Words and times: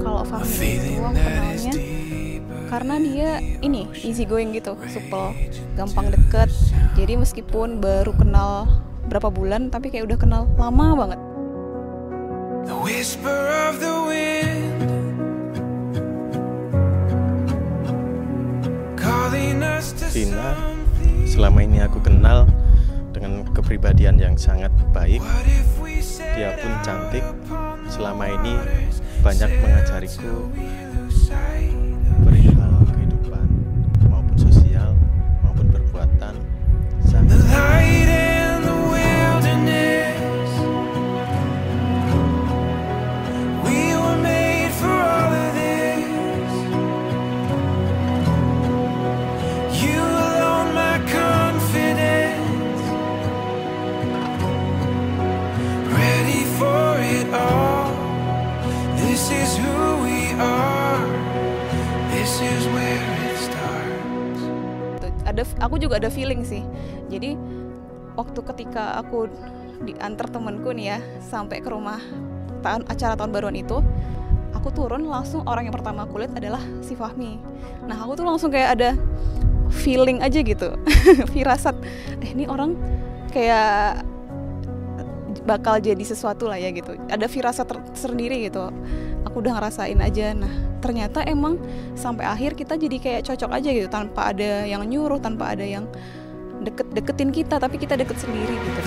Kalau 0.00 0.24
Fahmi 0.24 0.96
Uang 0.96 1.12
kenalnya 1.12 1.76
karena 2.72 2.96
dia 2.96 3.36
ini 3.60 3.84
easy 4.00 4.24
going 4.24 4.56
gitu, 4.56 4.72
supel, 4.88 5.36
gampang 5.76 6.08
deket. 6.08 6.48
Jadi 6.96 7.20
meskipun 7.20 7.84
baru 7.84 8.16
kenal 8.16 8.64
berapa 9.12 9.28
bulan, 9.28 9.68
tapi 9.68 9.92
kayak 9.92 10.08
udah 10.08 10.16
kenal 10.16 10.48
lama 10.56 10.96
banget. 10.96 11.20
The 12.64 12.72
selama 21.28 21.60
ini 21.60 21.84
aku 21.84 22.00
kenal, 22.00 22.48
dengan 23.12 23.44
kepribadian 23.52 24.16
yang 24.18 24.34
sangat 24.34 24.72
baik. 24.90 25.20
Dia 26.34 26.56
pun 26.58 26.72
cantik. 26.82 27.24
selama 27.92 28.24
ini 28.24 28.56
banyak 29.20 29.52
mengajariku 29.60 30.48
is 59.40 59.56
who 59.56 60.04
we 60.04 60.36
are. 60.36 61.06
This 62.12 62.32
is 62.38 62.62
where 62.76 63.08
it 63.24 63.36
starts. 63.40 64.42
Tuh, 65.00 65.12
ada 65.24 65.42
aku 65.64 65.80
juga 65.80 65.96
ada 65.98 66.12
feeling 66.12 66.44
sih. 66.44 66.62
Jadi 67.08 67.34
waktu 68.14 68.40
ketika 68.52 69.00
aku 69.00 69.28
diantar 69.82 70.30
temenku 70.30 70.70
nih 70.70 70.96
ya 70.96 70.98
sampai 71.18 71.58
ke 71.58 71.66
rumah 71.66 71.98
tahun 72.62 72.86
acara 72.86 73.18
tahun 73.18 73.34
baruan 73.34 73.58
itu 73.58 73.82
aku 74.54 74.70
turun 74.70 75.10
langsung 75.10 75.42
orang 75.50 75.66
yang 75.66 75.74
pertama 75.74 76.06
aku 76.06 76.22
lihat 76.22 76.36
adalah 76.38 76.62
si 76.84 76.94
Fahmi. 76.94 77.40
Nah 77.88 77.98
aku 77.98 78.14
tuh 78.22 78.26
langsung 78.28 78.54
kayak 78.54 78.78
ada 78.78 78.90
feeling 79.82 80.22
aja 80.22 80.38
gitu. 80.44 80.78
Firasat 81.34 81.74
eh 82.22 82.30
ini 82.30 82.46
orang 82.46 82.78
kayak 83.34 84.06
bakal 85.42 85.82
jadi 85.82 86.04
sesuatu 86.06 86.46
lah 86.46 86.60
ya 86.60 86.70
gitu. 86.70 86.94
Ada 87.10 87.26
firasat 87.26 87.66
ter- 87.66 87.82
tersendiri 87.90 88.46
gitu 88.46 88.70
aku 89.26 89.42
udah 89.42 89.58
ngerasain 89.58 89.98
aja. 89.98 90.34
Nah 90.34 90.52
ternyata 90.82 91.22
emang 91.22 91.56
sampai 91.94 92.26
akhir 92.26 92.58
kita 92.58 92.74
jadi 92.74 92.96
kayak 92.98 93.22
cocok 93.30 93.50
aja 93.54 93.68
gitu 93.70 93.88
tanpa 93.88 94.34
ada 94.34 94.66
yang 94.66 94.82
nyuruh 94.82 95.22
tanpa 95.22 95.54
ada 95.54 95.62
yang 95.62 95.86
deket 96.62 96.86
deketin 96.94 97.30
kita 97.34 97.58
tapi 97.58 97.78
kita 97.78 97.98
deket 97.98 98.18
sendiri 98.18 98.54
gitu 98.54 98.80